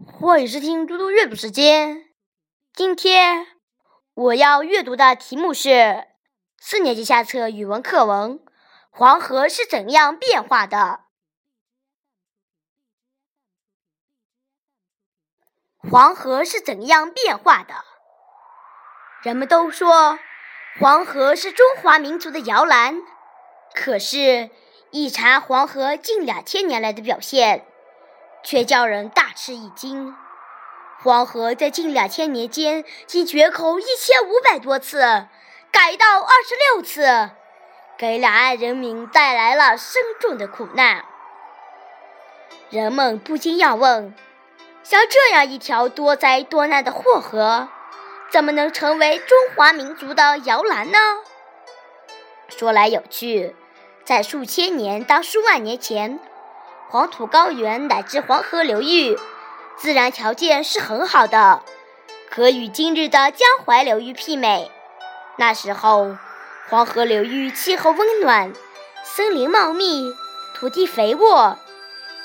[0.00, 2.06] 欢迎收听嘟嘟阅读时间。
[2.72, 3.46] 今天
[4.14, 6.06] 我要阅读的题目是
[6.58, 8.38] 四年级下册语文课文
[8.90, 11.00] 《黄河是怎样变化的》。
[15.90, 17.84] 黄河是怎样变化的？
[19.22, 20.18] 人们都说
[20.80, 23.02] 黄河是中华民族的摇篮，
[23.74, 24.50] 可是，
[24.90, 27.66] 一查黄河近两千年来的表现。
[28.44, 30.14] 却叫人大吃一惊。
[31.02, 35.00] 黄河在近两千年间经决口一千五百多次，
[35.72, 37.30] 改道二十六次，
[37.98, 41.04] 给两岸人民带来了深重的苦难。
[42.70, 44.14] 人们不禁要问：
[44.82, 47.68] 像这样一条多灾多难的祸河，
[48.30, 50.98] 怎么能成为中华民族的摇篮呢？
[52.48, 53.56] 说来有趣，
[54.04, 56.20] 在数千年到数万年前。
[56.92, 59.18] 黄土高原乃至黄河流域，
[59.78, 61.62] 自然条件是很好的，
[62.30, 64.70] 可与今日的江淮流域媲美。
[65.36, 66.18] 那时候，
[66.68, 68.52] 黄河流域气候温暖，
[69.02, 70.12] 森林茂密，
[70.54, 71.56] 土地肥沃，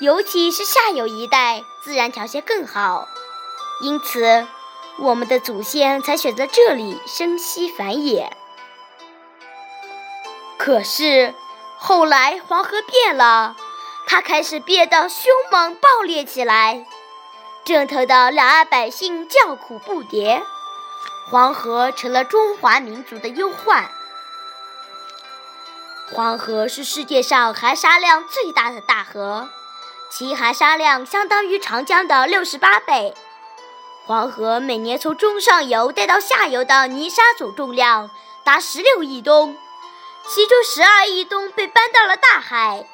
[0.00, 3.06] 尤其是下游一带，自然条件更好。
[3.82, 4.48] 因此，
[4.98, 8.30] 我们的祖先才选择这里生息繁衍。
[10.58, 11.32] 可是，
[11.78, 13.54] 后来黄河变了。
[14.06, 16.86] 它开始变得凶猛暴烈起来，
[17.64, 20.42] 挣头的两岸百姓叫苦不迭，
[21.30, 23.90] 黄河成了中华民族的忧患。
[26.12, 29.50] 黄河是世界上含沙量最大的大河，
[30.08, 33.12] 其含沙量相当于长江的六十八倍。
[34.06, 38.08] 黄河每年从中上游带到下游的泥沙总重量
[38.44, 39.58] 达十六亿吨，
[40.28, 42.86] 其中十二亿吨被搬到了大海。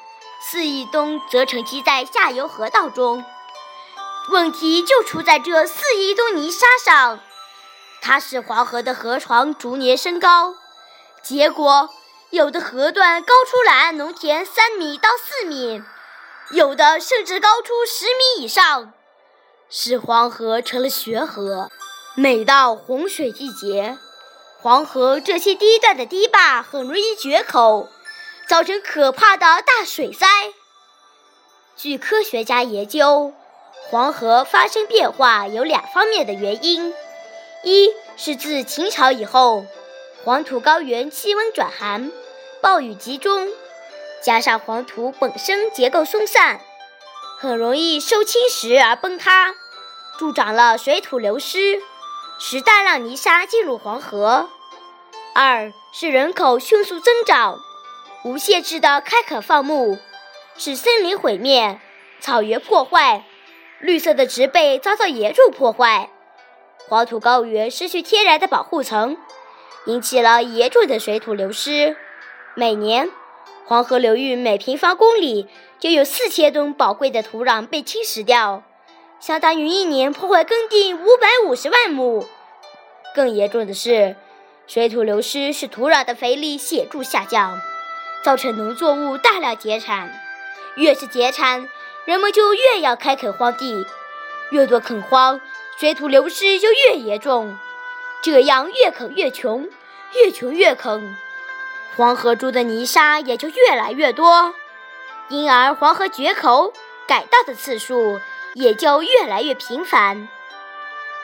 [0.45, 3.25] 四亿吨则沉积在下游河道中，
[4.31, 7.21] 问题就出在这四亿吨泥沙上，
[8.03, 10.57] 它使黄河的河床逐年升高，
[11.23, 11.89] 结果
[12.31, 15.83] 有的河段高出两岸农田三米到四米，
[16.51, 18.93] 有的甚至高出十米以上，
[19.71, 21.71] 使黄河成了悬河。
[22.15, 23.97] 每到洪水季节，
[24.61, 27.89] 黄河这些堤段的堤坝很容易决口。
[28.47, 30.27] 造成可怕的大水灾。
[31.77, 33.33] 据科学家研究，
[33.91, 36.95] 黄河发生变化有两方面的原因：
[37.65, 39.65] 一是自秦朝以后，
[40.25, 42.13] 黄土高原气温转寒，
[42.61, 43.49] 暴雨集中，
[44.23, 46.61] 加上黄土本身结构松散，
[47.39, 49.55] 很容易受侵蚀而崩塌，
[50.19, 51.81] 助长了水土流失，
[52.39, 54.49] 使大量泥沙进入黄河；
[55.35, 57.59] 二是人口迅速增长。
[58.25, 59.99] 无限制的开垦放牧，
[60.57, 61.81] 使森林毁灭、
[62.21, 63.25] 草原破坏、
[63.81, 66.09] 绿色的植被遭到严重破坏，
[66.89, 69.17] 黄土高原失去天然的保护层，
[69.87, 71.97] 引起了严重的水土流失。
[72.55, 73.11] 每年，
[73.67, 75.49] 黄河流域每平方公里
[75.81, 78.63] 就有四千吨宝贵的土壤被侵蚀掉，
[79.19, 82.25] 相当于一年破坏耕地五百五十万亩。
[83.17, 84.15] 更严重的是，
[84.69, 87.61] 水土流失使土壤的肥力显著下降。
[88.23, 90.13] 造成农作物大量减产，
[90.77, 91.69] 越是减产，
[92.05, 93.85] 人们就越要开垦荒地，
[94.51, 95.41] 越多垦荒，
[95.79, 97.59] 水土流失就越严重，
[98.23, 99.69] 这样越垦越穷，
[100.15, 101.17] 越穷越垦，
[101.97, 104.55] 黄河中的泥沙也就越来越多，
[105.29, 106.73] 因而黄河决口、
[107.09, 108.21] 改道的次数
[108.55, 110.29] 也就越来越频繁。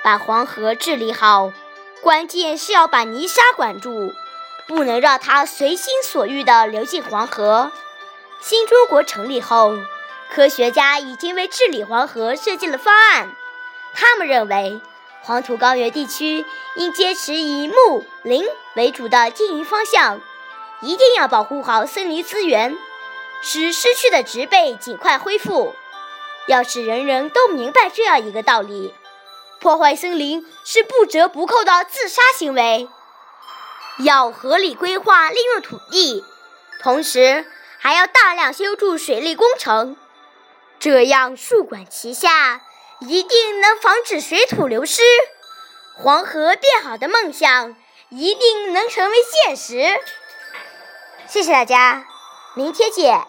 [0.03, 1.53] 把黄河治理好，
[2.01, 4.13] 关键是要把泥沙管住。
[4.69, 7.73] 不能让它随心所欲地流进黄河。
[8.41, 9.77] 新中国成立后，
[10.31, 13.35] 科学家已经为治理黄河设计了方案。
[13.95, 14.81] 他们认为，
[15.23, 16.45] 黄土高原地区
[16.77, 18.45] 应坚持以木林
[18.77, 20.21] 为主的经营方向，
[20.83, 22.77] 一定要保护好森林资源，
[23.43, 25.75] 使失去的植被尽快恢复。
[26.47, 28.95] 要使人人都明白这样一个道理：
[29.61, 32.89] 破坏森林是不折不扣的自杀行为。
[33.99, 36.25] 要合理规划利用土地，
[36.81, 37.45] 同时
[37.79, 39.97] 还要大量修筑水利工程，
[40.79, 42.63] 这样树管齐下，
[43.01, 45.03] 一定能防止水土流失，
[45.97, 47.77] 黄河变好的梦想
[48.11, 49.99] 一定能成为现实。
[51.27, 52.07] 谢谢大家，
[52.55, 53.27] 明天见。